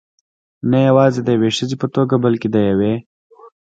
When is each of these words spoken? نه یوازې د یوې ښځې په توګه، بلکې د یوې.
نه 0.71 0.79
یوازې 0.87 1.19
د 1.23 1.27
یوې 1.35 1.49
ښځې 1.57 1.75
په 1.81 1.87
توګه، 1.95 2.15
بلکې 2.25 2.47
د 2.51 2.57
یوې. 2.69 2.93